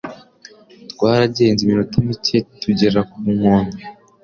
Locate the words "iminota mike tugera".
1.61-2.99